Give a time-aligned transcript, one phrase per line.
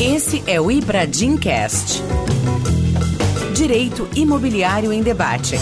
[0.00, 2.02] Esse é o Ibradim Cast.
[3.54, 5.56] Direito Imobiliário em Debate.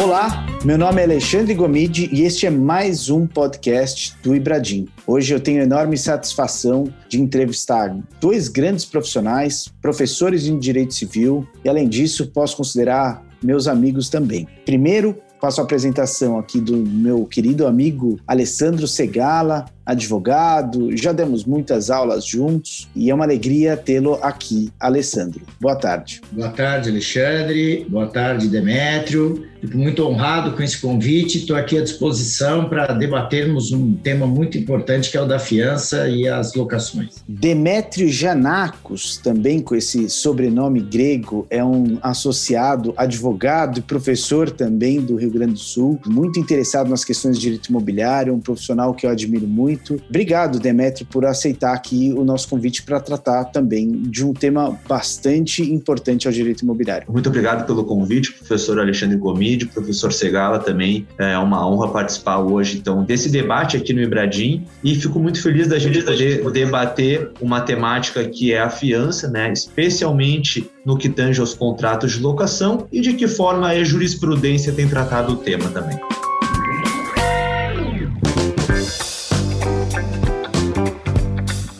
[0.00, 4.86] Olá, meu nome é Alexandre Gomide e este é mais um podcast do Ibradim.
[5.06, 11.68] Hoje eu tenho enorme satisfação de entrevistar dois grandes profissionais, professores em direito civil e,
[11.68, 14.48] além disso, posso considerar meus amigos também.
[14.64, 21.88] Primeiro, faço a apresentação aqui do meu querido amigo Alessandro Segala, advogado, já demos muitas
[21.88, 25.40] aulas juntos e é uma alegria tê-lo aqui, Alessandro.
[25.58, 26.20] Boa tarde.
[26.30, 27.86] Boa tarde, Alexandre.
[27.88, 29.46] Boa tarde, Demétrio.
[29.60, 31.38] Fico muito honrado com esse convite.
[31.38, 36.08] Estou aqui à disposição para debatermos um tema muito importante que é o da fiança
[36.08, 37.16] e as locações.
[37.26, 45.16] Demétrio Janacos, também com esse sobrenome grego, é um associado, advogado e professor também do
[45.16, 49.10] Rio Grande do Sul, muito interessado nas questões de direito imobiliário, um profissional que eu
[49.10, 50.02] admiro muito muito.
[50.08, 55.62] Obrigado, Demetrio, por aceitar aqui o nosso convite para tratar também de um tema bastante
[55.62, 57.06] importante ao direito imobiliário.
[57.10, 61.06] Muito obrigado pelo convite, professor Alexandre Gomide, professor Segala também.
[61.16, 65.68] É uma honra participar hoje, então, desse debate aqui no Ibradim e fico muito feliz
[65.68, 69.52] da gente poder debater uma temática que é a fiança, né?
[69.52, 74.88] Especialmente no que tange aos contratos de locação e de que forma a jurisprudência tem
[74.88, 75.98] tratado o tema também.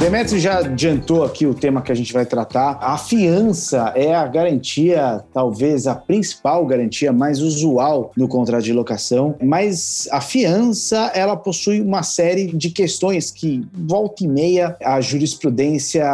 [0.09, 2.78] Demetrio já adiantou aqui o tema que a gente vai tratar.
[2.81, 9.37] A fiança é a garantia, talvez a principal garantia mais usual no contrato de locação,
[9.42, 16.06] mas a fiança ela possui uma série de questões que volta e meia a jurisprudência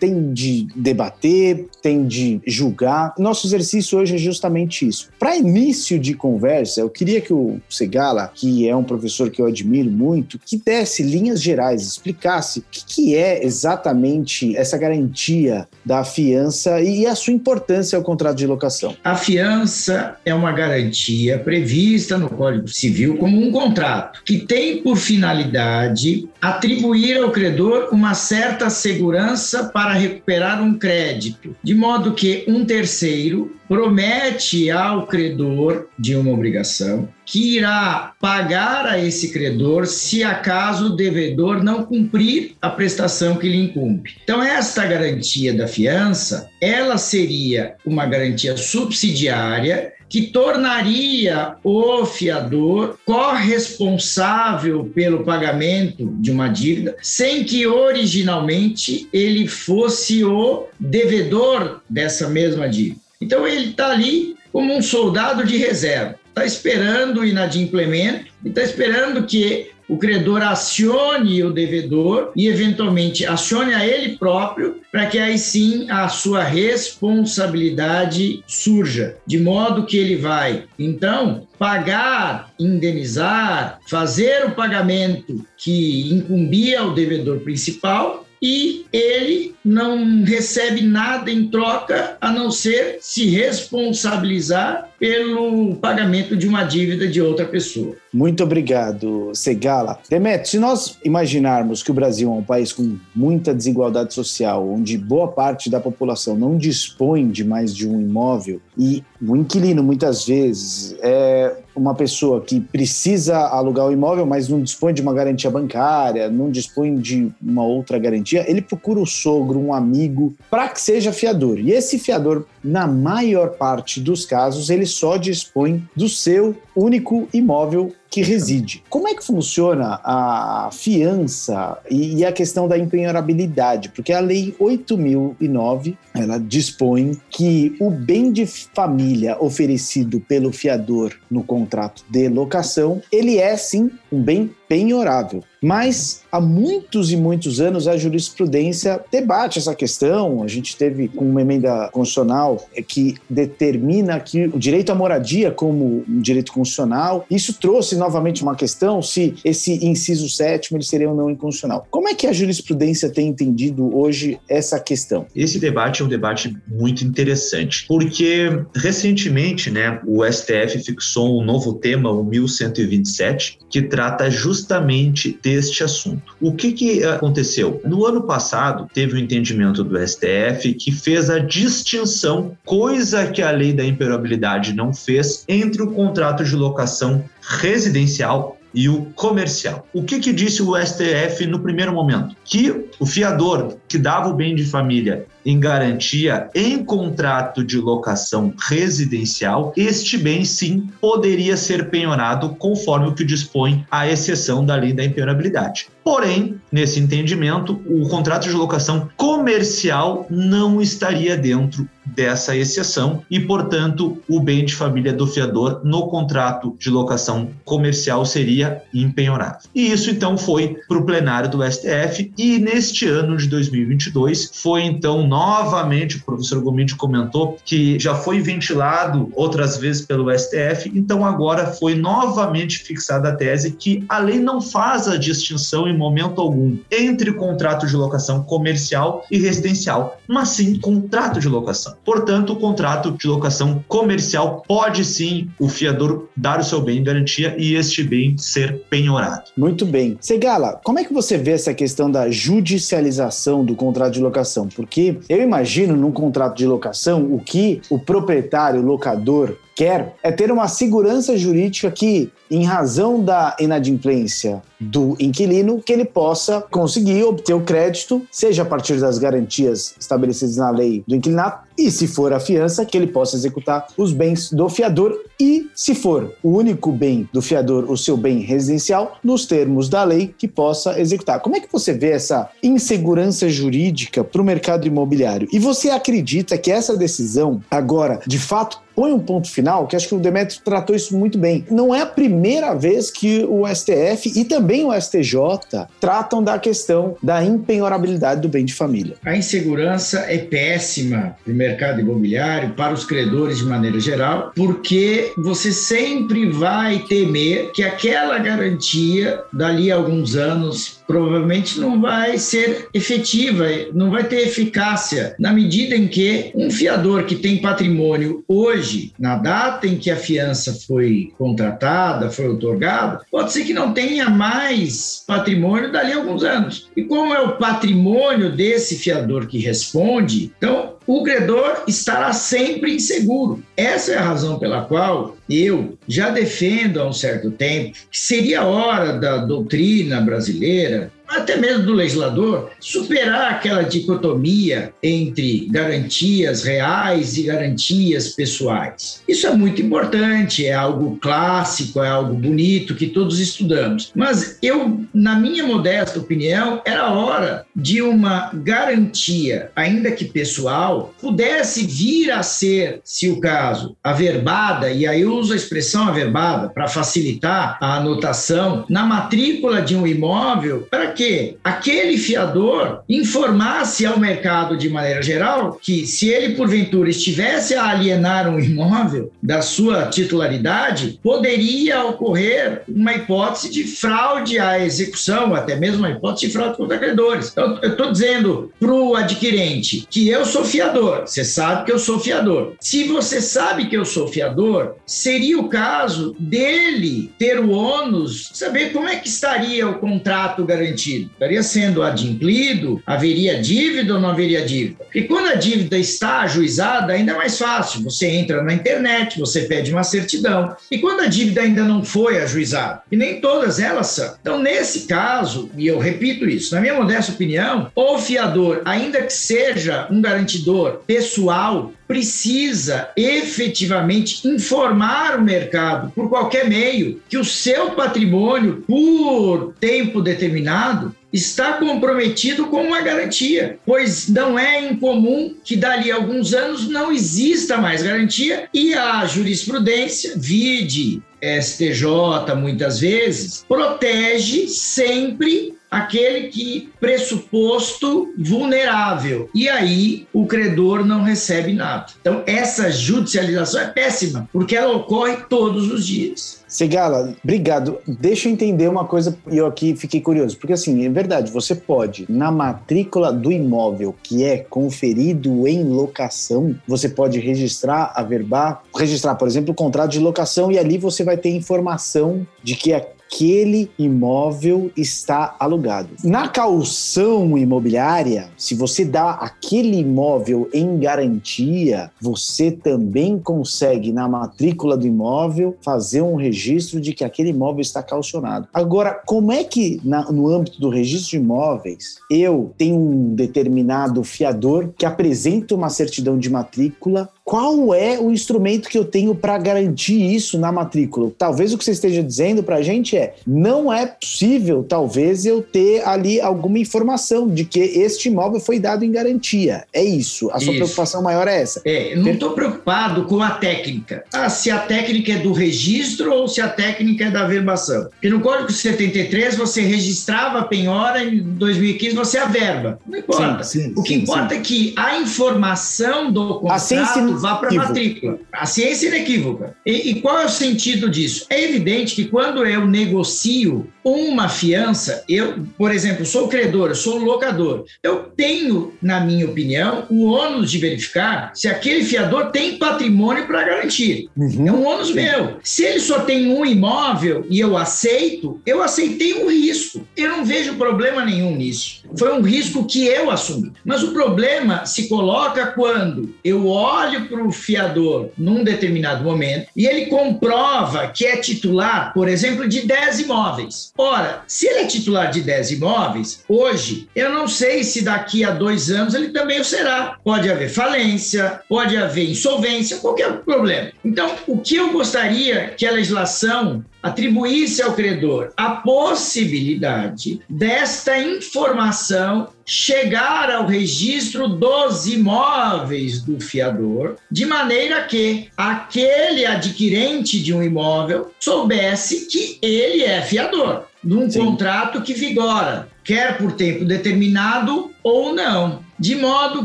[0.00, 3.14] tem de debater, tem de julgar.
[3.16, 5.08] Nosso exercício hoje é justamente isso.
[5.20, 9.46] Para início de conversa, eu queria que o Segala, que é um professor que eu
[9.46, 15.68] admiro muito, que desse linhas gerais, explicasse o que, que é é exatamente essa garantia
[15.84, 18.96] da fiança e a sua importância ao contrato de locação?
[19.04, 24.96] A fiança é uma garantia prevista no Código Civil como um contrato que tem por
[24.96, 32.64] finalidade atribuir ao credor uma certa segurança para recuperar um crédito, de modo que um
[32.64, 40.86] terceiro promete ao credor de uma obrigação que irá pagar a esse credor se acaso
[40.86, 44.16] o devedor não cumprir a prestação que lhe incumbe.
[44.24, 54.90] Então esta garantia da fiança, ela seria uma garantia subsidiária que tornaria o fiador corresponsável
[54.92, 62.99] pelo pagamento de uma dívida, sem que originalmente ele fosse o devedor dessa mesma dívida.
[63.20, 68.62] Então ele está ali como um soldado de reserva, está esperando o inadimplemento e está
[68.62, 75.18] esperando que o credor acione o devedor e, eventualmente, acione a ele próprio, para que
[75.18, 84.46] aí sim a sua responsabilidade surja, de modo que ele vai, então, pagar, indenizar, fazer
[84.46, 92.32] o pagamento que incumbia ao devedor principal e ele não recebe nada em troca a
[92.32, 97.96] não ser se responsabilizar pelo pagamento de uma dívida de outra pessoa.
[98.12, 99.98] Muito obrigado, Segala.
[100.08, 104.98] Demet, se nós imaginarmos que o Brasil é um país com muita desigualdade social, onde
[104.98, 110.26] boa parte da população não dispõe de mais de um imóvel e o inquilino muitas
[110.26, 115.50] vezes é uma pessoa que precisa alugar o imóvel, mas não dispõe de uma garantia
[115.50, 120.80] bancária, não dispõe de uma outra garantia, ele procura o sogro, um amigo, para que
[120.80, 121.58] seja fiador.
[121.58, 127.92] E esse fiador, na maior parte dos casos, ele só dispõe do seu único imóvel
[128.10, 128.82] que reside.
[128.90, 133.90] Como é que funciona a fiança e, a questão da empenhorabilidade?
[133.90, 141.44] Porque a Lei 8009, ela dispõe que o bem de família oferecido pelo fiador no
[141.44, 145.42] contrato de locação, ele é sim um bem penhorável.
[145.60, 150.44] Mas há muitos e muitos anos a jurisprudência debate essa questão.
[150.44, 156.20] A gente teve uma emenda constitucional que determina que o direito à moradia como um
[156.20, 157.26] direito constitucional.
[157.28, 161.84] Isso trouxe novamente uma questão se esse inciso sétimo ele seria ou não inconstitucional.
[161.90, 165.26] Como é que a jurisprudência tem entendido hoje essa questão?
[165.34, 171.74] Esse debate é um debate muito interessante, porque recentemente, né, o STF fixou um novo
[171.74, 176.36] tema, o 1127, que trata justamente justamente deste assunto.
[176.40, 177.80] O que, que aconteceu?
[177.84, 183.40] No ano passado, teve o um entendimento do STF que fez a distinção, coisa que
[183.40, 189.86] a lei da imperabilidade não fez, entre o contrato de locação residencial e o comercial.
[189.92, 192.36] O que, que disse o STF no primeiro momento?
[192.44, 198.54] Que o fiador que dava o bem de família em garantia em contrato de locação
[198.68, 204.92] residencial, este bem sim poderia ser penhorado conforme o que dispõe a exceção da lei
[204.92, 205.88] da impenhorabilidade.
[206.04, 214.18] Porém, nesse entendimento, o contrato de locação comercial não estaria dentro dessa exceção e, portanto,
[214.28, 219.60] o bem de família do fiador no contrato de locação comercial seria impenhorável.
[219.74, 223.48] E isso então foi para o plenário do STF e neste ano de
[223.84, 230.30] 2022 foi então novamente, o professor Gomide comentou que já foi ventilado outras vezes pelo
[230.36, 235.88] STF, então agora foi novamente fixada a tese que a lei não faz a distinção
[235.88, 241.94] em momento algum entre contrato de locação comercial e residencial, mas sim contrato de locação.
[242.04, 247.04] Portanto, o contrato de locação comercial pode sim o fiador dar o seu bem em
[247.04, 249.44] garantia e este bem ser penhorado.
[249.56, 250.16] Muito bem.
[250.20, 254.68] Segala, como é que você vê essa questão da judicialização do contrato de locação?
[254.68, 260.30] Porque eu imagino num contrato de locação o que o proprietário, o locador, quer é
[260.30, 267.24] ter uma segurança jurídica que, em razão da inadimplência do inquilino, que ele possa conseguir
[267.24, 272.06] obter o crédito, seja a partir das garantias estabelecidas na lei do inquilinato, e se
[272.06, 276.50] for a fiança, que ele possa executar os bens do fiador, e se for o
[276.50, 281.40] único bem do fiador, o seu bem residencial, nos termos da lei, que possa executar.
[281.40, 285.48] Como é que você vê essa insegurança jurídica para o mercado imobiliário?
[285.50, 290.08] E você acredita que essa decisão, agora, de fato, põe um ponto final, que acho
[290.08, 291.64] que o Demetrio tratou isso muito bem.
[291.70, 297.16] Não é a primeira vez que o STF e também o STJ tratam da questão
[297.22, 299.16] da impenhorabilidade do bem de família.
[299.24, 305.32] A insegurança é péssima para o mercado imobiliário, para os credores de maneira geral, porque
[305.38, 312.86] você sempre vai temer que aquela garantia, dali a alguns anos, provavelmente não vai ser
[312.94, 319.12] efetiva, não vai ter eficácia, na medida em que um fiador que tem patrimônio hoje,
[319.18, 324.30] na data em que a fiança foi contratada, foi otorgada, pode ser que não tenha
[324.30, 326.88] mais patrimônio dali a alguns anos.
[326.96, 333.62] E como é o patrimônio desse fiador que responde, então o credor estará sempre inseguro.
[333.76, 338.64] Essa é a razão pela qual eu já defendo há um certo tempo que seria
[338.64, 347.44] hora da doutrina brasileira até mesmo do legislador, superar aquela dicotomia entre garantias reais e
[347.44, 349.22] garantias pessoais.
[349.28, 354.10] Isso é muito importante, é algo clássico, é algo bonito que todos estudamos.
[354.14, 361.86] Mas eu, na minha modesta opinião, era hora de uma garantia, ainda que pessoal, pudesse
[361.86, 366.88] vir a ser, se o caso, averbada, e aí eu uso a expressão averbada para
[366.88, 371.19] facilitar a anotação, na matrícula de um imóvel, para que
[371.62, 378.48] aquele fiador informasse ao mercado de maneira geral que se ele porventura estivesse a alienar
[378.48, 385.98] um imóvel da sua titularidade, poderia ocorrer uma hipótese de fraude à execução, até mesmo
[385.98, 387.50] uma hipótese de fraude contra credores.
[387.50, 391.98] Então, eu estou dizendo para o adquirente que eu sou fiador, você sabe que eu
[391.98, 392.74] sou fiador.
[392.80, 398.92] Se você sabe que eu sou fiador, seria o caso dele ter o ônus, saber
[398.92, 401.30] como é que estaria o contrato garantido garantido?
[401.32, 403.02] Estaria sendo adimplido?
[403.06, 405.04] Haveria dívida ou não haveria dívida?
[405.04, 408.02] Porque quando a dívida está ajuizada, ainda é mais fácil.
[408.04, 410.74] Você entra na internet, você pede uma certidão.
[410.90, 413.02] E quando a dívida ainda não foi ajuizada?
[413.10, 414.34] E nem todas elas são.
[414.40, 419.32] Então, nesse caso, e eu repito isso, na minha modesta opinião, o fiador, ainda que
[419.32, 427.92] seja um garantidor pessoal, precisa efetivamente informar o mercado por qualquer meio que o seu
[427.92, 436.10] patrimônio, por tempo determinado, está comprometido com uma garantia, pois não é incomum que dali
[436.10, 444.66] a alguns anos não exista mais garantia e a jurisprudência, vide STJ muitas vezes, protege
[444.66, 449.50] sempre aquele que pressuposto vulnerável.
[449.54, 452.06] E aí o credor não recebe nada.
[452.20, 456.60] Então essa judicialização é péssima, porque ela ocorre todos os dias.
[456.68, 457.98] Segala, obrigado.
[458.06, 461.74] Deixa eu entender uma coisa e eu aqui fiquei curioso, porque assim, é verdade, você
[461.74, 469.34] pode na matrícula do imóvel que é conferido em locação, você pode registrar, averbar, registrar,
[469.34, 472.92] por exemplo, o contrato de locação e ali você vai ter informação de que
[473.30, 476.08] aquele imóvel está alugado.
[476.24, 484.96] Na caução imobiliária, se você dá aquele imóvel em garantia, você também consegue na matrícula
[484.96, 488.66] do imóvel fazer um registro de que aquele imóvel está calcionado.
[488.74, 494.24] Agora, como é que na, no âmbito do registro de imóveis eu tenho um determinado
[494.24, 499.58] fiador que apresenta uma certidão de matrícula qual é o instrumento que eu tenho para
[499.58, 501.32] garantir isso na matrícula?
[501.36, 505.60] Talvez o que você esteja dizendo para a gente é: não é possível, talvez, eu
[505.60, 509.84] ter ali alguma informação de que este imóvel foi dado em garantia.
[509.92, 510.48] É isso.
[510.52, 510.74] A sua isso.
[510.74, 511.82] preocupação maior é essa.
[511.84, 514.22] É, eu não estou preocupado com a técnica.
[514.32, 518.10] Ah, se a técnica é do registro ou se a técnica é da verbação.
[518.10, 523.00] Porque no Código 73 você registrava a penhora, em 2015 você averba.
[523.04, 523.64] Não importa.
[523.64, 527.74] Sim, sim, o que sim, importa é que a informação do contrato vá para a
[527.74, 528.38] matrícula.
[528.52, 529.76] A ciência é inequívoca.
[529.84, 531.46] E, e, qual é o sentido disso?
[531.50, 537.84] É evidente que quando eu negocio uma fiança, eu, por exemplo, sou credor, sou locador,
[538.02, 543.64] eu tenho, na minha opinião, o ônus de verificar se aquele fiador tem patrimônio para
[543.64, 544.28] garantir.
[544.36, 544.68] Uhum.
[544.68, 545.58] É um ônus meu.
[545.62, 550.06] Se ele só tem um imóvel e eu aceito, eu aceitei um risco.
[550.16, 552.02] Eu não vejo problema nenhum nisso.
[552.18, 553.72] Foi um risco que eu assumi.
[553.84, 559.86] Mas o problema se coloca quando eu olho para o fiador num determinado momento e
[559.86, 563.92] ele comprova que é titular, por exemplo, de 10 imóveis.
[563.96, 568.50] Ora, se ele é titular de 10 imóveis, hoje, eu não sei se daqui a
[568.50, 570.18] dois anos ele também o será.
[570.24, 573.90] Pode haver falência, pode haver insolvência, qualquer problema.
[574.04, 582.48] Então, o que eu gostaria que a legislação atribuísse ao credor a possibilidade desta informação
[582.64, 591.32] chegar ao registro dos imóveis do fiador, de maneira que aquele adquirente de um imóvel
[591.40, 594.38] soubesse que ele é fiador, num Sim.
[594.38, 598.89] contrato que vigora, quer por tempo determinado ou não.
[599.00, 599.64] De modo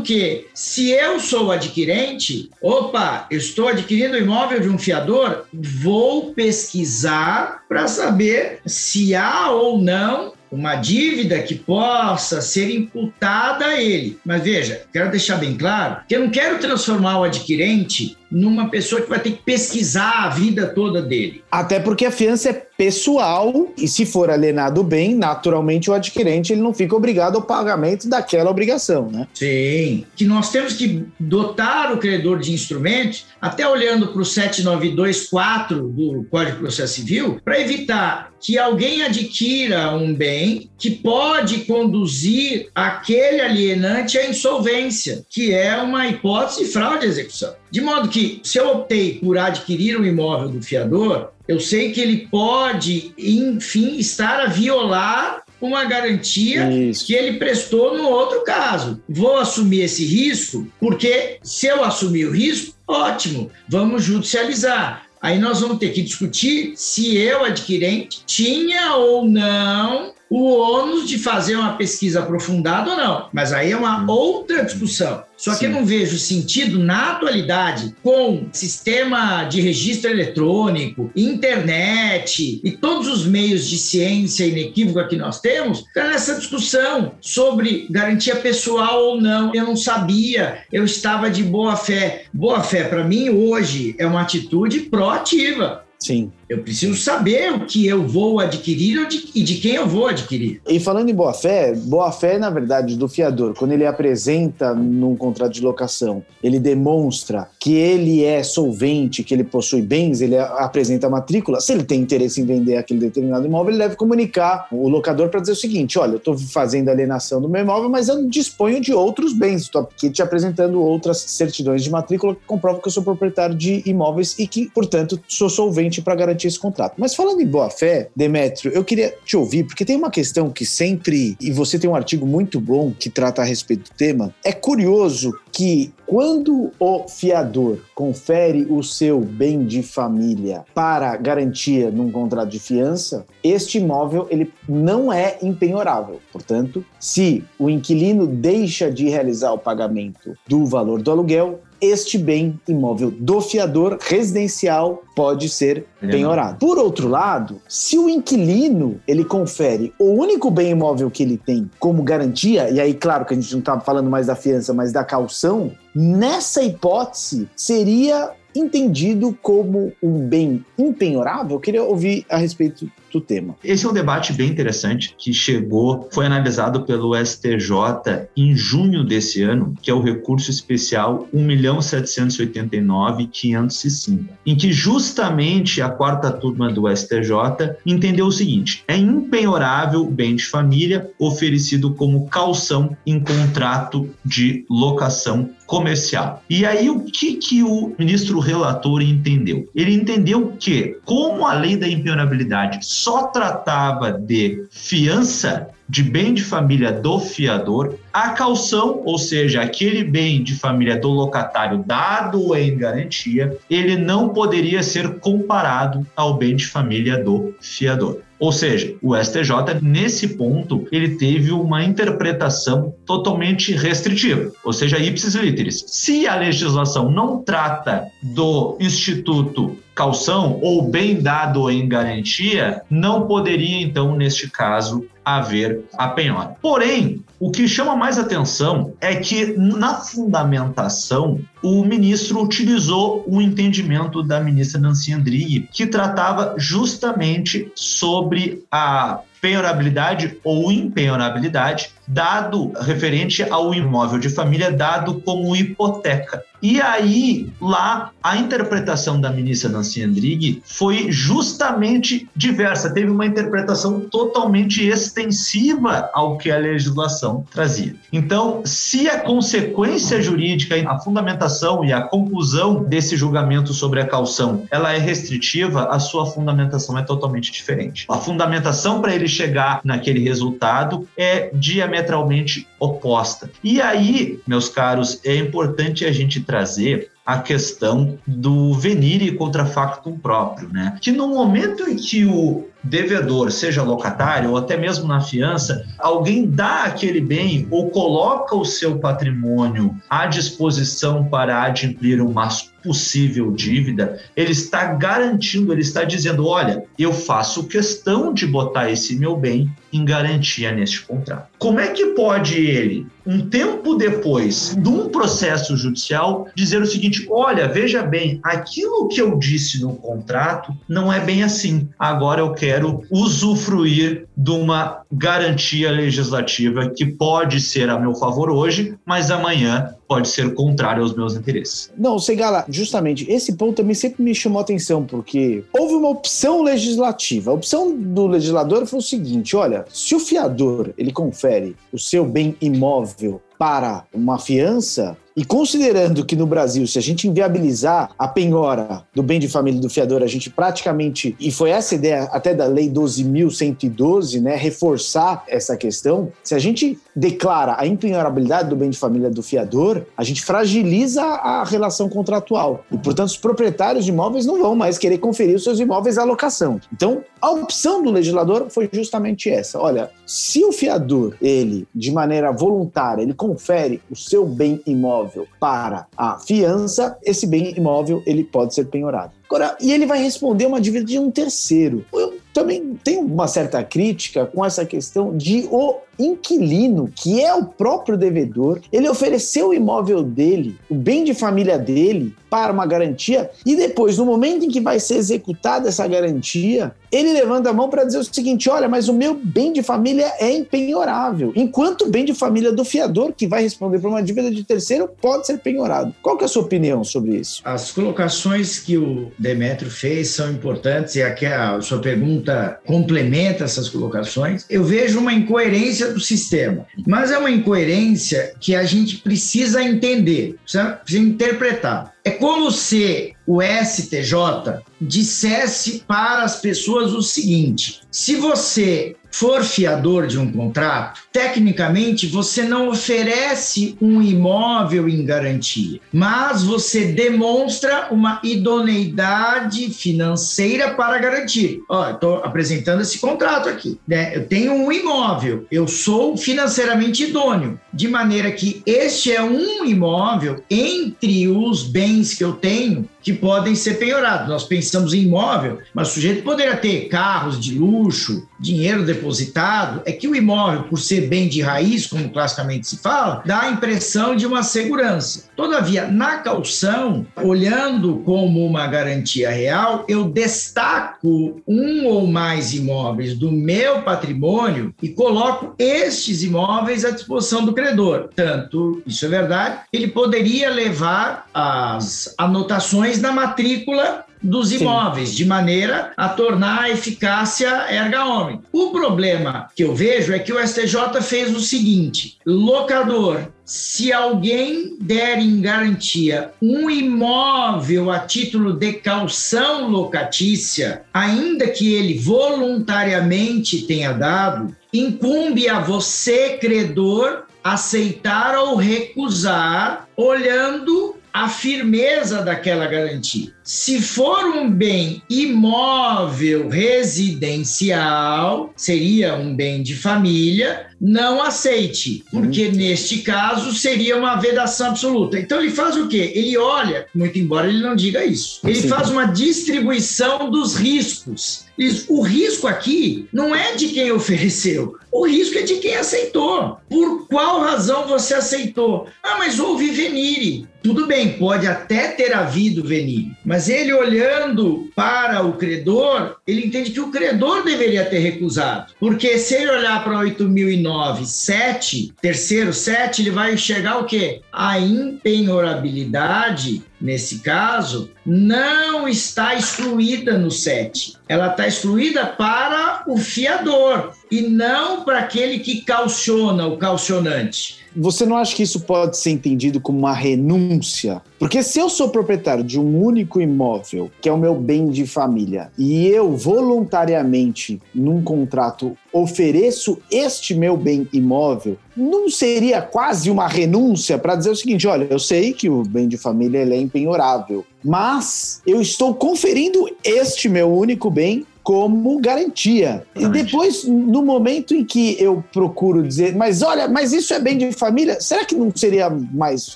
[0.00, 7.86] que, se eu sou adquirente, opa, estou adquirindo imóvel de um fiador, vou pesquisar para
[7.86, 14.18] saber se há ou não uma dívida que possa ser imputada a ele.
[14.24, 19.00] Mas veja, quero deixar bem claro que eu não quero transformar o adquirente numa pessoa
[19.00, 21.42] que vai ter que pesquisar a vida toda dele.
[21.50, 26.60] Até porque a fiança é pessoal e se for alienado bem, naturalmente o adquirente ele
[26.60, 29.26] não fica obrigado ao pagamento daquela obrigação, né?
[29.32, 35.88] Sim, que nós temos que dotar o credor de instrumentos, até olhando para o 7924
[35.88, 42.68] do Código de Processo Civil, para evitar que alguém adquira um bem que pode conduzir
[42.74, 47.54] aquele alienante à insolvência, que é uma hipótese de fraude de execução.
[47.70, 51.92] De modo que, se eu optei por adquirir o um imóvel do fiador, eu sei
[51.92, 57.06] que ele pode, enfim, estar a violar uma garantia Isso.
[57.06, 59.00] que ele prestou no outro caso.
[59.08, 65.06] Vou assumir esse risco, porque se eu assumir o risco, ótimo, vamos judicializar.
[65.20, 71.18] Aí nós vamos ter que discutir se eu, adquirente, tinha ou não o ônus de
[71.18, 73.28] fazer uma pesquisa aprofundada ou não.
[73.32, 75.22] Mas aí é uma outra discussão.
[75.36, 75.58] Só Sim.
[75.58, 83.06] que eu não vejo sentido na atualidade com sistema de registro eletrônico, internet e todos
[83.06, 89.20] os meios de ciência inequívoca que nós temos, tá nessa discussão sobre garantia pessoal ou
[89.20, 89.54] não.
[89.54, 92.24] Eu não sabia, eu estava de boa fé.
[92.32, 95.84] Boa fé para mim hoje é uma atitude proativa.
[95.98, 96.30] Sim.
[96.48, 100.60] Eu preciso saber o que eu vou adquirir e de quem eu vou adquirir.
[100.68, 105.60] E falando em boa-fé, boa-fé, na verdade, do fiador, quando ele apresenta num contrato de
[105.60, 111.60] locação, ele demonstra que ele é solvente, que ele possui bens, ele apresenta a matrícula.
[111.60, 115.40] Se ele tem interesse em vender aquele determinado imóvel, ele deve comunicar o locador para
[115.40, 118.92] dizer o seguinte: olha, eu estou fazendo alienação do meu imóvel, mas eu disponho de
[118.92, 119.62] outros bens.
[119.62, 123.82] Estou aqui te apresentando outras certidões de matrícula que comprovam que eu sou proprietário de
[123.84, 126.94] imóveis e que, portanto, sou solvente para garantir garantir esse contrato.
[126.98, 130.66] Mas falando em boa fé, Demétrio, eu queria te ouvir, porque tem uma questão que
[130.66, 134.52] sempre, e você tem um artigo muito bom que trata a respeito do tema, é
[134.52, 142.50] curioso que quando o fiador confere o seu bem de família para garantia num contrato
[142.50, 146.20] de fiança, este imóvel ele não é empenhorável.
[146.30, 152.58] Portanto, se o inquilino deixa de realizar o pagamento do valor do aluguel, este bem
[152.66, 156.58] imóvel do fiador residencial pode ser penhorado.
[156.58, 161.70] Por outro lado, se o inquilino ele confere o único bem imóvel que ele tem
[161.78, 164.92] como garantia, e aí claro que a gente não está falando mais da fiança, mas
[164.92, 171.56] da calção, nessa hipótese seria entendido como um bem impenhorável?
[171.56, 173.54] Eu queria ouvir a respeito do tema.
[173.62, 179.40] Esse é um debate bem interessante que chegou, foi analisado pelo STJ em junho desse
[179.42, 187.76] ano, que é o recurso especial 1.789.505, em que justamente a quarta turma do STJ
[187.84, 195.50] entendeu o seguinte: é impenhorável bem de família oferecido como calção em contrato de locação
[195.66, 196.42] comercial.
[196.48, 199.68] E aí o que, que o ministro relator entendeu?
[199.74, 206.42] Ele entendeu que, como a lei da impenhorabilidade só tratava de fiança, de bem de
[206.42, 212.76] família do fiador, a calção, ou seja, aquele bem de família do locatário dado em
[212.76, 218.20] garantia, ele não poderia ser comparado ao bem de família do fiador.
[218.38, 225.34] Ou seja, o STJ, nesse ponto, ele teve uma interpretação totalmente restritiva, ou seja, ipsis
[225.34, 225.84] literis.
[225.86, 233.80] Se a legislação não trata do instituto calção ou bem dado em garantia, não poderia,
[233.80, 236.54] então, neste caso, haver a penhora.
[236.60, 244.22] Porém, o que chama mais atenção é que na fundamentação o ministro utilizou o entendimento
[244.22, 253.74] da ministra Nancy Andrighi, que tratava justamente sobre a penhorabilidade ou impenhorabilidade dado referente ao
[253.74, 256.42] imóvel de família dado como hipoteca.
[256.62, 264.00] E aí, lá, a interpretação da ministra Nancy Andrighi foi justamente diversa, teve uma interpretação
[264.00, 267.94] totalmente extensiva ao que a legislação trazia.
[268.12, 274.64] Então, se a consequência jurídica, a fundamentação e a conclusão desse julgamento sobre a calção,
[274.70, 278.06] ela é restritiva, a sua fundamentação é totalmente diferente.
[278.08, 283.50] A fundamentação para ele chegar naquele resultado é diametralmente oposta.
[283.62, 290.16] E aí, meus caros, é importante a gente trazer a questão do venire contra factum
[290.16, 290.96] próprio, né?
[291.00, 296.46] Que no momento em que o devedor, seja locatário ou até mesmo na fiança, alguém
[296.46, 302.48] dá aquele bem ou coloca o seu patrimônio à disposição para adimplir uma
[302.86, 309.16] possível dívida, ele está garantindo, ele está dizendo: olha, eu faço questão de botar esse
[309.16, 311.48] meu bem em garantia neste contrato.
[311.58, 317.26] Como é que pode ele, um tempo depois de um processo judicial, dizer o seguinte:
[317.28, 321.88] olha, veja bem, aquilo que eu disse no contrato não é bem assim.
[321.98, 322.75] Agora eu quero
[323.10, 330.28] usufruir de uma garantia legislativa que pode ser a meu favor hoje, mas amanhã pode
[330.28, 331.90] ser contrário aos meus interesses.
[331.96, 336.62] Não, Segala, justamente esse ponto também sempre me chamou a atenção, porque houve uma opção
[336.62, 337.50] legislativa.
[337.50, 342.24] A opção do legislador foi o seguinte: olha, se o fiador ele confere o seu
[342.24, 348.26] bem imóvel para uma fiança, e considerando que no Brasil, se a gente inviabilizar a
[348.26, 352.54] penhora do bem de família do fiador, a gente praticamente, e foi essa ideia até
[352.54, 358.88] da Lei 12.112, né, reforçar essa questão, se a gente declara a impenhorabilidade do bem
[358.88, 362.82] de família do fiador, a gente fragiliza a relação contratual.
[362.90, 366.24] E, portanto, os proprietários de imóveis não vão mais querer conferir os seus imóveis à
[366.24, 366.80] locação.
[366.90, 369.78] Então, a opção do legislador foi justamente essa.
[369.78, 375.48] Olha, se o fiador, ele, de maneira voluntária, ele confere o seu bem imóvel imóvel
[375.58, 379.32] para a fiança, esse bem imóvel ele pode ser penhorado.
[379.48, 382.04] Agora, e ele vai responder uma dívida de um terceiro.
[382.12, 387.66] Eu também tenho uma certa crítica com essa questão de o inquilino, que é o
[387.66, 393.50] próprio devedor, ele ofereceu o imóvel dele, o bem de família dele, para uma garantia
[393.66, 397.90] e depois, no momento em que vai ser executada essa garantia, ele levanta a mão
[397.90, 402.08] para dizer o seguinte: olha, mas o meu bem de família é impenhorável, enquanto o
[402.08, 405.58] bem de família do fiador, que vai responder por uma dívida de terceiro, pode ser
[405.58, 406.14] penhorado.
[406.22, 407.60] Qual que é a sua opinião sobre isso?
[407.64, 413.88] As colocações que o Demetrio fez são importantes e aqui a sua pergunta complementa essas
[413.88, 414.64] colocações.
[414.68, 420.56] Eu vejo uma incoerência do sistema, mas é uma incoerência que a gente precisa entender,
[420.62, 422.14] precisa, interpretar.
[422.24, 430.26] É como se o STJ dissesse para as pessoas o seguinte: se você for fiador
[430.26, 438.40] de um contrato, tecnicamente você não oferece um imóvel em garantia, mas você demonstra uma
[438.42, 441.82] idoneidade financeira para garantir.
[441.86, 444.00] Ó, estou apresentando esse contrato aqui.
[444.08, 444.34] Né?
[444.34, 450.64] Eu tenho um imóvel, eu sou financeiramente idôneo, de maneira que este é um imóvel
[450.70, 454.48] entre os bens que eu tenho que podem ser penhorados.
[454.48, 460.00] Nós pensamos em imóvel, mas o sujeito poderia ter carros de luxo, dinheiro depositado.
[460.04, 463.70] É que o imóvel, por ser bem de raiz, como classicamente se fala, dá a
[463.70, 465.46] impressão de uma segurança.
[465.56, 473.50] Todavia, na calção, olhando como uma garantia real, eu destaco um ou mais imóveis do
[473.50, 478.28] meu patrimônio e coloco estes imóveis à disposição do credor.
[478.36, 485.36] Tanto, isso é verdade, ele poderia levar as anotações na matrícula dos imóveis, Sim.
[485.36, 488.60] de maneira a tornar a eficácia erga omnes.
[488.72, 494.96] O problema que eu vejo é que o STJ fez o seguinte: locador, se alguém
[495.00, 504.12] der em garantia um imóvel a título de calção locatícia, ainda que ele voluntariamente tenha
[504.12, 513.54] dado, incumbe a você, credor, aceitar ou recusar, olhando a firmeza daquela garantia.
[513.66, 522.74] Se for um bem imóvel residencial, seria um bem de família, não aceite, porque uhum.
[522.74, 525.36] neste caso seria uma vedação absoluta.
[525.36, 526.30] Então ele faz o quê?
[526.34, 528.88] Ele olha, muito embora ele não diga isso, ele Sim.
[528.88, 531.66] faz uma distribuição dos riscos.
[532.08, 536.78] O risco aqui não é de quem ofereceu, o risco é de quem aceitou.
[536.88, 539.06] Por qual razão você aceitou?
[539.22, 540.66] Ah, mas houve venire.
[540.82, 546.90] Tudo bem, pode até ter havido venire, mas ele olhando para o credor, ele entende
[546.90, 548.92] que o credor deveria ter recusado.
[549.00, 554.42] Porque se ele olhar para 8009, 7, terceiro 7, ele vai enxergar o quê?
[554.52, 561.16] A impenhorabilidade nesse caso, não está excluída no SET.
[561.28, 567.86] Ela está excluída para o fiador e não para aquele que calciona, o calcionante.
[567.98, 571.22] Você não acha que isso pode ser entendido como uma renúncia?
[571.38, 575.06] Porque se eu sou proprietário de um único imóvel, que é o meu bem de
[575.06, 583.48] família, e eu voluntariamente, num contrato, ofereço este meu bem imóvel, não seria quase uma
[583.48, 587.64] renúncia para dizer o seguinte: olha, eu sei que o bem de família é impenhorável,
[587.82, 593.04] mas eu estou conferindo este meu único bem como garantia.
[593.16, 597.58] E depois, no momento em que eu procuro dizer, mas olha, mas isso é bem
[597.58, 599.74] de família, será que não seria mais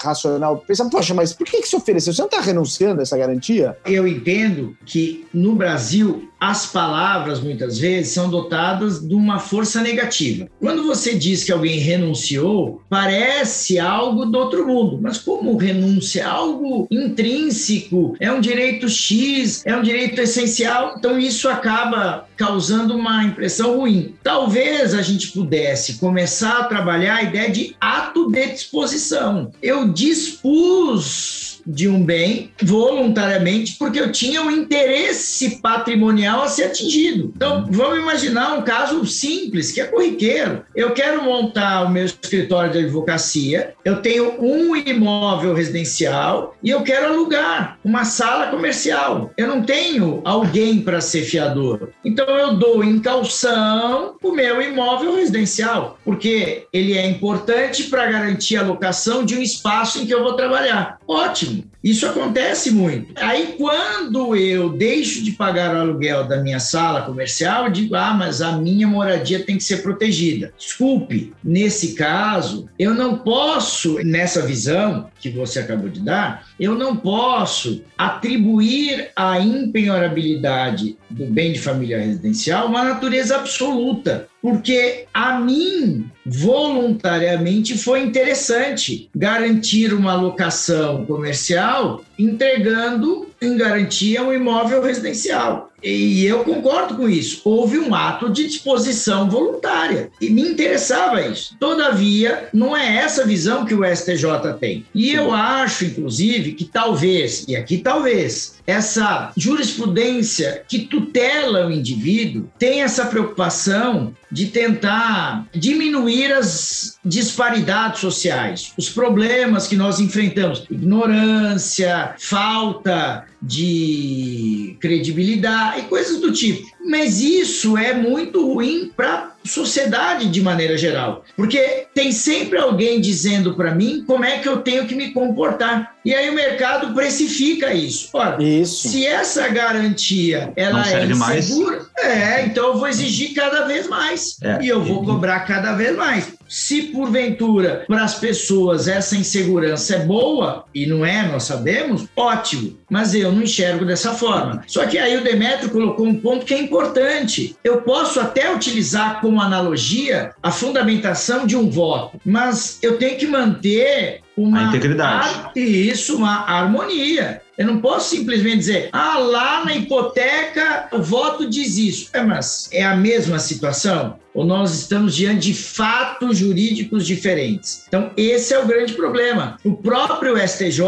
[0.00, 2.12] racional pensar, poxa, mas por que, que se ofereceu?
[2.12, 3.76] Você não está renunciando a essa garantia?
[3.84, 10.48] Eu entendo que no Brasil as palavras, muitas vezes, são dotadas de uma força negativa.
[10.58, 14.98] Quando você diz que alguém renunciou, parece algo do outro mundo.
[15.00, 16.22] Mas como renúncia?
[16.22, 20.94] É algo intrínseco, é um direito X, é um direito essencial.
[20.98, 24.14] Então, isso acaba causando uma impressão ruim.
[24.22, 29.52] Talvez a gente pudesse começar a trabalhar a ideia de ato de disposição.
[29.62, 37.32] Eu dispus de um bem voluntariamente porque eu tinha um interesse patrimonial a ser atingido.
[37.34, 40.64] Então, vamos imaginar um caso simples, que é corriqueiro.
[40.74, 46.82] Eu quero montar o meu escritório de advocacia, eu tenho um imóvel residencial e eu
[46.82, 49.30] quero alugar uma sala comercial.
[49.36, 51.90] Eu não tenho alguém para ser fiador.
[52.04, 58.56] Então, eu dou em calção o meu imóvel residencial, porque ele é importante para garantir
[58.56, 60.98] a locação de um espaço em que eu vou trabalhar.
[61.06, 61.59] Ótimo.
[61.82, 63.14] Isso acontece muito.
[63.16, 68.12] Aí, quando eu deixo de pagar o aluguel da minha sala comercial, eu digo: ah,
[68.12, 70.52] mas a minha moradia tem que ser protegida.
[70.58, 76.94] Desculpe, nesse caso, eu não posso, nessa visão que você acabou de dar, eu não
[76.94, 86.10] posso atribuir a impenhorabilidade do bem de família residencial uma natureza absoluta porque a mim
[86.24, 95.69] voluntariamente foi interessante garantir uma locação comercial entregando em garantia um imóvel residencial.
[95.82, 97.40] E eu concordo com isso.
[97.44, 101.56] Houve um ato de disposição voluntária e me interessava isso.
[101.58, 104.84] Todavia, não é essa visão que o STJ tem.
[104.94, 112.48] E eu acho, inclusive, que talvez, e aqui talvez, essa jurisprudência que tutela o indivíduo
[112.58, 122.14] tem essa preocupação de tentar diminuir as disparidades sociais, os problemas que nós enfrentamos, ignorância,
[122.18, 126.68] falta de credibilidade e coisas do tipo.
[126.84, 133.54] Mas isso é muito ruim para sociedade de maneira geral, porque tem sempre alguém dizendo
[133.54, 135.94] para mim como é que eu tenho que me comportar.
[136.04, 138.08] E aí o mercado precifica isso.
[138.12, 138.88] Ora, isso.
[138.88, 142.04] se essa garantia ela é insegura, mais.
[142.04, 144.58] é, então eu vou exigir cada vez mais é.
[144.62, 146.39] e eu vou cobrar cada vez mais.
[146.50, 152.76] Se porventura para as pessoas essa insegurança é boa e não é, nós sabemos, ótimo.
[152.90, 154.64] mas eu não enxergo dessa forma.
[154.66, 157.54] Só que aí o Demetrio colocou um ponto que é importante.
[157.62, 163.28] Eu posso até utilizar como analogia a fundamentação de um voto, mas eu tenho que
[163.28, 165.50] manter uma a integridade.
[165.54, 167.42] Isso, uma harmonia.
[167.58, 172.08] Eu não posso simplesmente dizer, ah, lá na hipoteca o voto diz isso.
[172.12, 174.18] É, mas é a mesma situação?
[174.32, 177.84] Ou nós estamos diante de fatos jurídicos diferentes?
[177.86, 179.58] Então, esse é o grande problema.
[179.64, 180.80] O próprio STJ,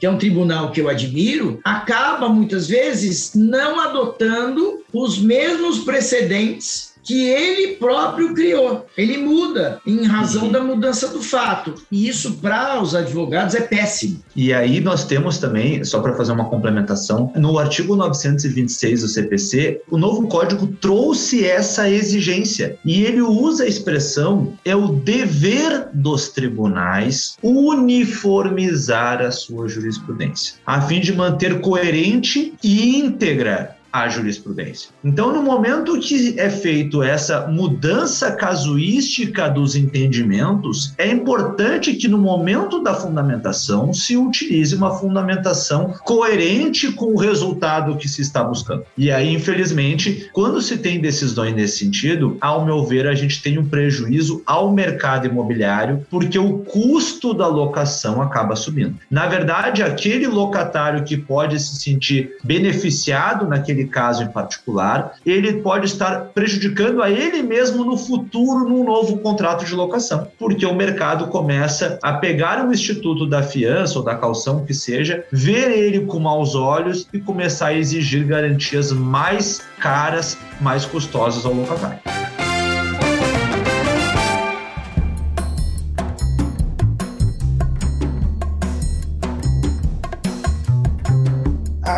[0.00, 6.89] que é um tribunal que eu admiro, acaba muitas vezes não adotando os mesmos precedentes
[7.02, 8.86] que ele próprio criou.
[8.96, 10.52] Ele muda em razão uhum.
[10.52, 11.74] da mudança do fato.
[11.90, 14.22] E isso, para os advogados, é péssimo.
[14.34, 19.82] E aí nós temos também, só para fazer uma complementação, no artigo 926 do CPC,
[19.90, 22.78] o novo código trouxe essa exigência.
[22.84, 30.80] E ele usa a expressão: é o dever dos tribunais uniformizar a sua jurisprudência, a
[30.80, 34.90] fim de manter coerente e íntegra a jurisprudência.
[35.04, 42.18] Então, no momento que é feito essa mudança casuística dos entendimentos, é importante que no
[42.18, 48.84] momento da fundamentação se utilize uma fundamentação coerente com o resultado que se está buscando.
[48.96, 53.58] E aí, infelizmente, quando se tem decisões nesse sentido, ao meu ver, a gente tem
[53.58, 58.96] um prejuízo ao mercado imobiliário, porque o custo da locação acaba subindo.
[59.10, 65.54] Na verdade, aquele locatário que pode se sentir beneficiado naquele naquele caso em particular, ele
[65.54, 70.74] pode estar prejudicando a ele mesmo no futuro num novo contrato de locação, porque o
[70.74, 76.06] mercado começa a pegar o instituto da fiança ou da calção que seja, ver ele
[76.06, 82.19] com maus olhos e começar a exigir garantias mais caras, mais custosas ao locatário.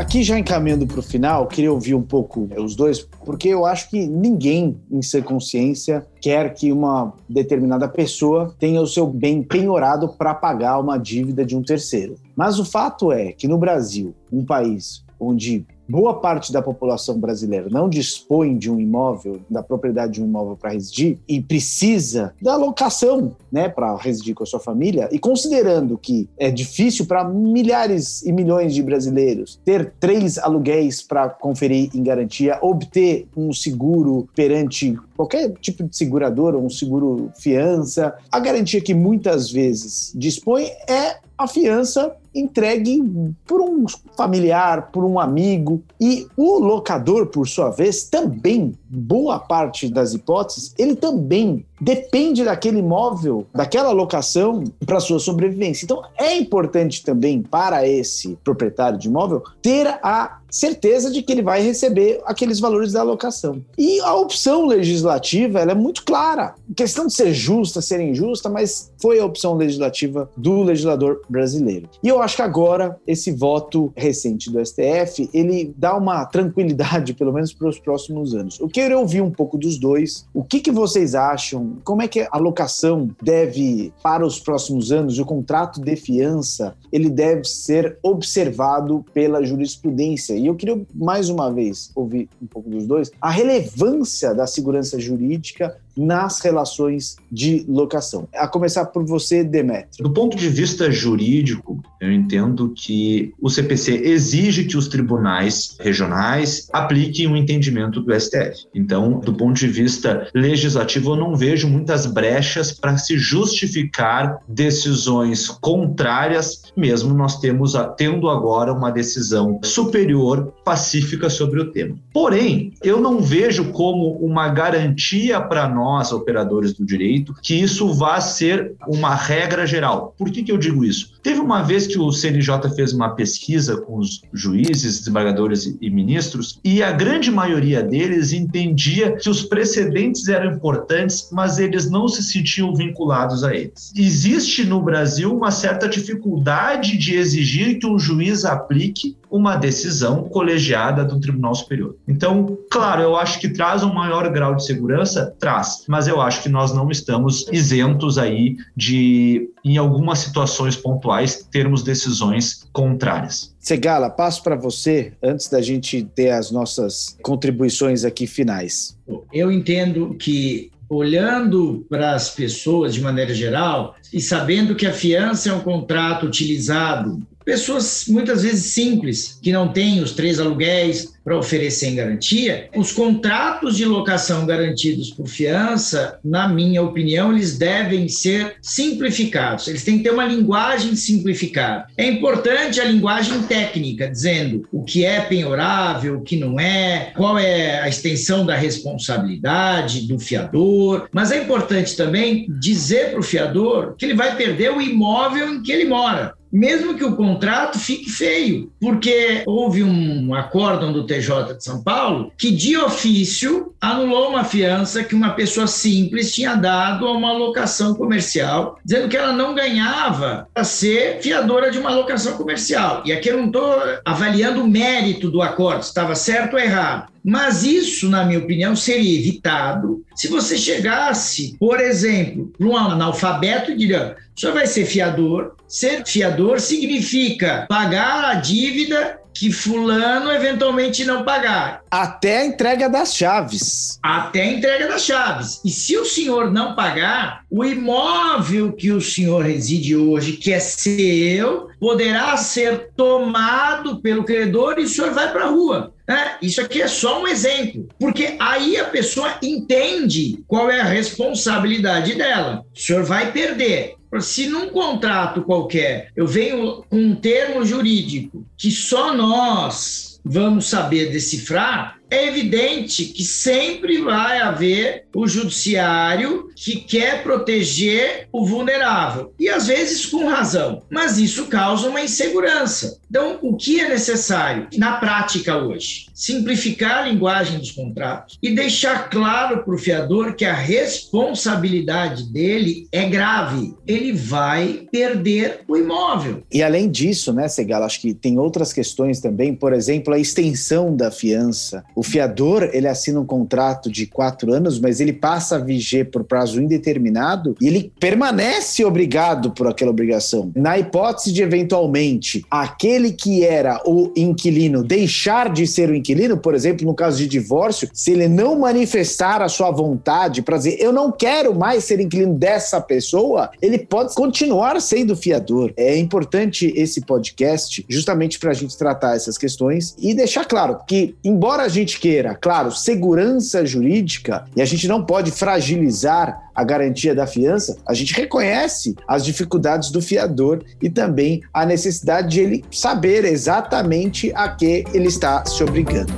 [0.02, 3.88] Aqui já encaminhando para o final, queria ouvir um pouco os dois, porque eu acho
[3.88, 10.08] que ninguém em sua consciência quer que uma determinada pessoa tenha o seu bem penhorado
[10.08, 12.16] para pagar uma dívida de um terceiro.
[12.34, 17.68] Mas o fato é que no Brasil, um país onde boa parte da população brasileira
[17.70, 22.56] não dispõe de um imóvel, da propriedade de um imóvel para residir e precisa da
[22.56, 28.22] locação, né, para residir com a sua família, e considerando que é difícil para milhares
[28.22, 34.96] e milhões de brasileiros ter três aluguéis para conferir em garantia, obter um seguro perante
[35.16, 41.46] qualquer tipo de seguradora, um seguro fiança, a garantia que muitas vezes dispõe é a
[41.46, 43.02] fiança entregue
[43.46, 45.82] por um familiar, por um amigo.
[46.00, 52.78] E o locador, por sua vez, também, boa parte das hipóteses, ele também depende daquele
[52.78, 55.84] imóvel, daquela locação para sua sobrevivência.
[55.84, 61.42] Então é importante também para esse proprietário de imóvel ter a certeza de que ele
[61.42, 63.64] vai receber aqueles valores da locação.
[63.76, 66.54] E a opção legislativa ela é muito clara.
[66.76, 71.88] Questão de ser justa, ser injusta, mas foi a opção legislativa do legislador brasileiro.
[72.02, 77.32] E eu acho que agora esse voto recente do STF ele dá uma tranquilidade, pelo
[77.32, 78.60] menos para os próximos anos.
[78.60, 80.26] Eu quero ouvir um pouco dos dois.
[80.34, 85.18] O que, que vocês acham como é que a locação deve, para os próximos anos,
[85.18, 90.35] o contrato de fiança, ele deve ser observado pela jurisprudência.
[90.35, 94.98] E eu queria, mais uma vez, ouvir um pouco dos dois, a relevância da segurança
[94.98, 98.28] jurídica nas relações de locação.
[98.35, 100.05] A começar por você, Demetrio.
[100.05, 106.68] Do ponto de vista jurídico, eu entendo que o CPC exige que os tribunais regionais
[106.72, 108.66] apliquem o entendimento do STF.
[108.74, 115.48] Então, do ponto de vista legislativo, eu não vejo muitas brechas para se justificar decisões
[115.48, 121.96] contrárias, mesmo nós temos tendo agora uma decisão superior pacífica sobre o tema.
[122.12, 127.92] Porém, eu não vejo como uma garantia para nós nós, operadores do direito, que isso
[127.92, 130.14] vá ser uma regra geral.
[130.16, 131.12] Por que, que eu digo isso?
[131.22, 136.58] Teve uma vez que o CNJ fez uma pesquisa com os juízes, desembargadores e ministros,
[136.64, 142.22] e a grande maioria deles entendia que os precedentes eram importantes, mas eles não se
[142.22, 143.92] sentiam vinculados a eles.
[143.96, 151.02] Existe no Brasil uma certa dificuldade de exigir que um juiz aplique uma decisão colegiada
[151.04, 151.96] do Tribunal Superior.
[152.06, 156.42] Então, claro, eu acho que traz um maior grau de segurança, traz, mas eu acho
[156.42, 161.12] que nós não estamos isentos aí de, em algumas situações pontuais,
[161.51, 163.55] termos decisões contrárias.
[163.59, 168.96] Segala, passo para você antes da gente ter as nossas contribuições aqui finais.
[169.33, 175.48] Eu entendo que olhando para as pessoas de maneira geral e sabendo que a fiança
[175.48, 181.38] é um contrato utilizado pessoas muitas vezes simples, que não têm os três aluguéis para
[181.38, 188.09] oferecer em garantia, os contratos de locação garantidos por fiança, na minha opinião, eles devem
[188.09, 189.68] ser simplificados.
[189.68, 191.87] Eles têm que ter uma linguagem simplificada.
[191.96, 197.38] É importante a linguagem técnica, dizendo o que é penhorável, o que não é, qual
[197.38, 203.94] é a extensão da responsabilidade do fiador, mas é importante também dizer para o fiador
[203.96, 208.10] que ele vai perder o imóvel em que ele mora mesmo que o contrato fique
[208.10, 214.44] feio, porque houve um acórdão do TJ de São Paulo que, de ofício, anulou uma
[214.44, 219.54] fiança que uma pessoa simples tinha dado a uma locação comercial, dizendo que ela não
[219.54, 223.02] ganhava para ser fiadora de uma locação comercial.
[223.06, 227.10] E aqui eu não estou avaliando o mérito do acordo, se estava certo ou errado.
[227.24, 233.70] Mas isso, na minha opinião, seria evitado se você chegasse, por exemplo, para um analfabeto
[233.70, 235.56] e diria: senhor vai ser fiador.
[235.66, 241.82] Ser fiador significa pagar a dívida que fulano eventualmente não pagar.
[241.90, 243.98] Até a entrega das chaves.
[244.02, 245.60] Até a entrega das chaves.
[245.64, 250.60] E se o senhor não pagar, o imóvel que o senhor reside hoje, que é
[250.60, 255.91] seu, poderá ser tomado pelo credor e o senhor vai para a rua.
[256.08, 260.84] É, isso aqui é só um exemplo, porque aí a pessoa entende qual é a
[260.84, 262.64] responsabilidade dela.
[262.74, 263.94] O senhor vai perder.
[264.20, 271.10] Se num contrato qualquer eu venho com um termo jurídico que só nós vamos saber
[271.10, 279.48] decifrar, é evidente que sempre vai haver o judiciário que quer proteger o vulnerável, e
[279.48, 283.01] às vezes com razão, mas isso causa uma insegurança.
[283.11, 286.07] Então, o que é necessário na prática hoje?
[286.14, 292.87] Simplificar a linguagem dos contratos e deixar claro para o fiador que a responsabilidade dele
[292.92, 293.75] é grave.
[293.87, 296.42] Ele vai perder o imóvel.
[296.51, 300.96] E além disso, né, Segal, acho que tem outras questões também, por exemplo, a extensão
[300.96, 301.85] da fiança.
[301.94, 306.24] O fiador, ele assina um contrato de quatro anos, mas ele passa a viger por
[306.24, 310.50] prazo indeterminado e ele permanece obrigado por aquela obrigação.
[310.54, 316.54] Na hipótese de, eventualmente, aquele que era o inquilino deixar de ser o inquilino, por
[316.54, 320.92] exemplo, no caso de divórcio, se ele não manifestar a sua vontade para dizer eu
[320.92, 325.72] não quero mais ser inquilino dessa pessoa, ele pode continuar sendo fiador.
[325.76, 331.14] É importante esse podcast justamente para a gente tratar essas questões e deixar claro que,
[331.24, 331.91] embora a gente
[332.40, 338.14] claro, segurança jurídica, e a gente não pode fragilizar a garantia da fiança, a gente
[338.14, 344.85] reconhece as dificuldades do fiador e também a necessidade de ele saber exatamente a que
[344.92, 346.12] ele está se obrigando.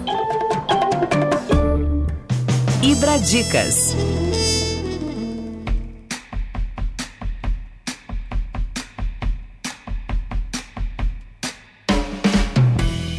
[2.82, 3.94] Ibra Dicas.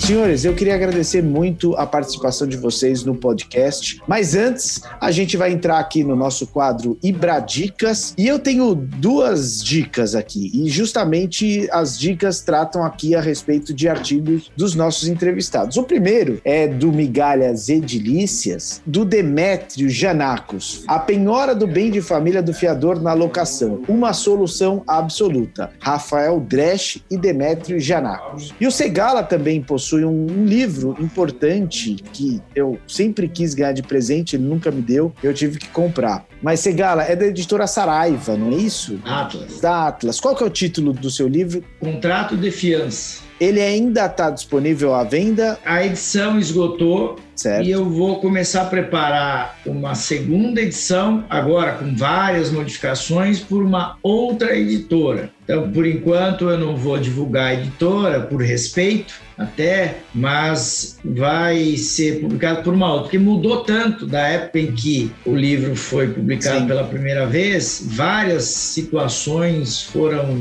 [0.05, 3.99] Senhores, eu queria agradecer muito a participação de vocês no podcast.
[4.07, 8.13] Mas antes, a gente vai entrar aqui no nosso quadro Ibradicas.
[8.15, 10.51] E eu tenho duas dicas aqui.
[10.53, 15.75] E justamente as dicas tratam aqui a respeito de artigos dos nossos entrevistados.
[15.75, 20.83] O primeiro é do Migalhas Edilícias, do Demétrio Janacos.
[20.87, 23.81] A penhora do bem de família do fiador na locação.
[23.87, 25.71] Uma solução absoluta.
[25.79, 28.53] Rafael Dresch e Demétrio Janacos.
[28.61, 33.81] E o Segala também possui possui um, livro importante que eu sempre quis ganhar de
[33.81, 36.25] presente, ele nunca me deu, eu tive que comprar.
[36.41, 38.99] Mas Segala, é da editora Saraiva, não é isso?
[39.05, 39.61] Atlas.
[39.61, 40.19] Da Atlas.
[40.19, 41.63] Qual que é o título do seu livro?
[41.79, 43.23] Contrato de fiança.
[43.39, 45.59] Ele ainda está disponível à venda?
[45.65, 47.65] A edição esgotou certo.
[47.65, 53.97] e eu vou começar a preparar uma segunda edição, agora com várias modificações, por uma
[54.01, 55.29] outra editora.
[55.43, 62.21] Então, por enquanto, eu não vou divulgar a editora, por respeito até, mas vai ser
[62.21, 66.61] publicado por uma outra, porque mudou tanto da época em que o livro foi publicado
[66.61, 66.67] Sim.
[66.67, 70.39] pela primeira vez, várias situações foram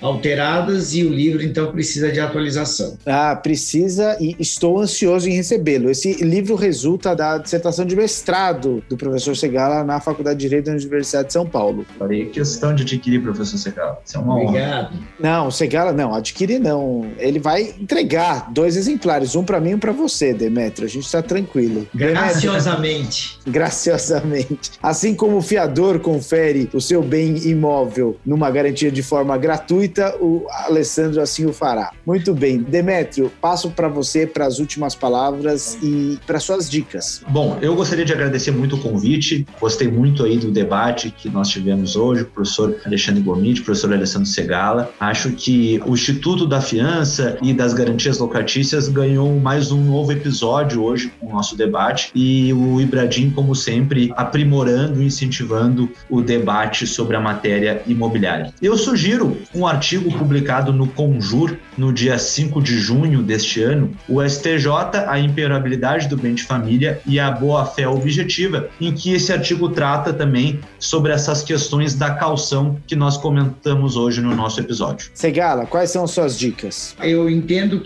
[0.00, 2.96] alteradas e o livro, então, precisa de atualização.
[3.04, 5.90] Ah, precisa e estou ansioso em recebê-lo.
[5.90, 10.72] Esse livro resulta da dissertação de mestrado do professor Segala na Faculdade de Direito da
[10.72, 11.84] Universidade de São Paulo.
[11.98, 13.98] Falei, questão de adquirir, professor Segala.
[14.04, 14.94] Isso é uma Obrigado.
[14.94, 15.02] Honra.
[15.18, 17.06] Não, Segala não, adquirir não.
[17.18, 20.86] Ele vai entregar dois exemplares, um para mim e um para você, Demetrio.
[20.86, 21.86] A gente está tranquilo.
[21.94, 23.38] Graciosamente.
[23.46, 24.72] Graciosamente.
[24.82, 30.46] Assim como o fiador confere o seu bem imóvel numa garantia de forma gratuita, o
[30.66, 31.92] Alessandro assim o fará.
[32.04, 32.58] Muito bem.
[32.58, 37.22] Demétrio, passo para você para as últimas palavras e para suas dicas.
[37.28, 39.46] Bom, eu gostaria de agradecer muito o convite.
[39.60, 43.92] Gostei muito aí do debate que nós tivemos hoje, o professor Alexandre Gomide, o professor
[43.92, 44.90] Alessandro Segala.
[44.98, 50.82] Acho que o Instituto da Fiança e das Garantias Locatícias ganhou mais um novo episódio
[50.82, 56.88] hoje com o nosso debate e o Ibradim, como sempre, aprimorando e incentivando o debate
[56.88, 58.52] sobre a matéria imobiliária.
[58.60, 64.20] Eu sugiro um artigo publicado no Conjur no dia 5 de junho deste ano, o
[64.20, 64.66] STJ,
[65.06, 70.12] a imperabilidade do bem de família e a boa-fé objetiva, em que esse artigo trata
[70.12, 75.10] também sobre essas questões da calção que nós comentamos hoje no nosso episódio.
[75.14, 76.96] Segala, quais são suas dicas?
[77.00, 77.78] Eu entendo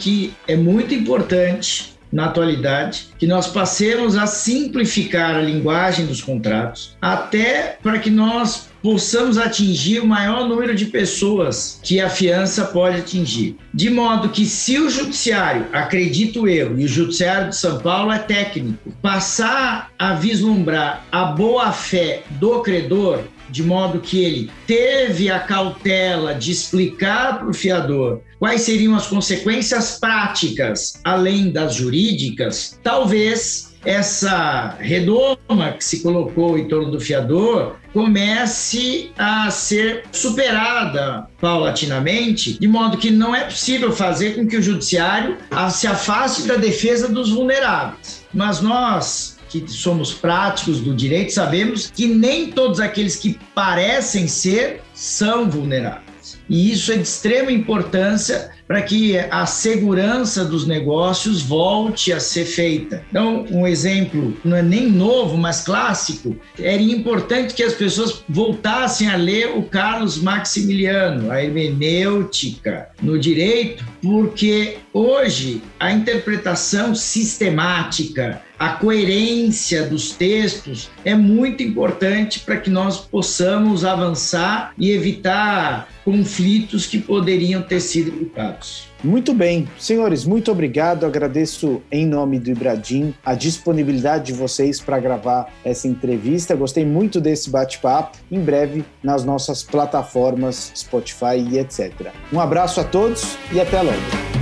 [0.47, 7.79] é muito importante na atualidade, que nós passemos a simplificar a linguagem dos contratos, até
[7.83, 13.57] para que nós possamos atingir o maior número de pessoas que a fiança pode atingir.
[13.73, 18.19] De modo que, se o judiciário, acredito eu, e o judiciário de São Paulo é
[18.19, 26.35] técnico, passar a vislumbrar a boa-fé do credor, de modo que ele teve a cautela
[26.35, 34.77] de explicar para o fiador quais seriam as consequências práticas, além das jurídicas, talvez essa
[34.79, 42.99] redoma que se colocou em torno do fiador comece a ser superada paulatinamente, de modo
[42.99, 45.39] que não é possível fazer com que o judiciário
[45.73, 48.25] se afaste da defesa dos vulneráveis.
[48.33, 54.81] Mas nós, que somos práticos do direito, sabemos que nem todos aqueles que parecem ser
[54.95, 56.39] são vulneráveis.
[56.49, 62.45] E isso é de extrema importância para que a segurança dos negócios volte a ser
[62.45, 63.05] feita.
[63.11, 69.09] Então, um exemplo, não é nem novo, mas clássico, era importante que as pessoas voltassem
[69.09, 78.75] a ler o Carlos Maximiliano, a hermenêutica no direito, porque hoje a interpretação sistemática, a
[78.75, 86.99] coerência dos textos é muito importante para que nós possamos avançar e evitar conflitos que
[86.99, 88.91] poderiam ter sido evitados.
[89.03, 91.07] Muito bem, senhores, muito obrigado.
[91.07, 96.55] Agradeço em nome do Ibradim a disponibilidade de vocês para gravar essa entrevista.
[96.55, 98.19] Gostei muito desse bate-papo.
[98.31, 102.13] Em breve nas nossas plataformas Spotify e etc.
[102.31, 104.40] Um abraço a todos e até logo.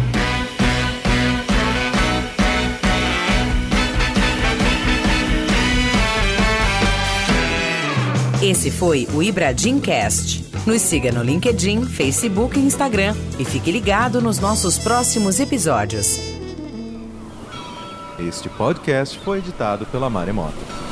[8.48, 10.42] Esse foi o Ibradim Cast.
[10.66, 16.18] Nos siga no LinkedIn, Facebook e Instagram e fique ligado nos nossos próximos episódios.
[18.18, 20.87] Este podcast foi editado pela Maremoto.